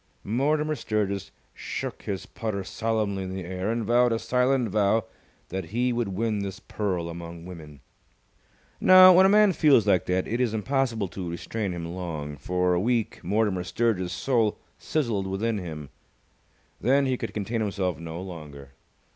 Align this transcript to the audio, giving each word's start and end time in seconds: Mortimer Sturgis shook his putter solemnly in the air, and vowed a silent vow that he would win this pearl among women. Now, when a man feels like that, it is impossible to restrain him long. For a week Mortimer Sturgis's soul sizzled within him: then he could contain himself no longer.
Mortimer 0.23 0.73
Sturgis 0.73 1.29
shook 1.53 2.01
his 2.01 2.25
putter 2.25 2.63
solemnly 2.63 3.21
in 3.21 3.35
the 3.35 3.45
air, 3.45 3.69
and 3.71 3.85
vowed 3.85 4.11
a 4.11 4.17
silent 4.17 4.69
vow 4.69 5.03
that 5.49 5.65
he 5.65 5.93
would 5.93 6.07
win 6.07 6.39
this 6.39 6.59
pearl 6.59 7.07
among 7.07 7.45
women. 7.45 7.81
Now, 8.79 9.13
when 9.13 9.27
a 9.27 9.29
man 9.29 9.53
feels 9.53 9.85
like 9.85 10.07
that, 10.07 10.27
it 10.27 10.41
is 10.41 10.55
impossible 10.55 11.07
to 11.09 11.29
restrain 11.29 11.71
him 11.71 11.85
long. 11.85 12.35
For 12.35 12.73
a 12.73 12.79
week 12.79 13.23
Mortimer 13.23 13.63
Sturgis's 13.63 14.11
soul 14.11 14.57
sizzled 14.79 15.27
within 15.27 15.59
him: 15.59 15.89
then 16.79 17.05
he 17.05 17.15
could 17.15 17.31
contain 17.31 17.61
himself 17.61 17.99
no 17.99 18.19
longer. 18.23 18.71